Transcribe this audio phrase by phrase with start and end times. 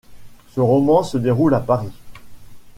[0.55, 1.93] Ce roman se déroule à Paris.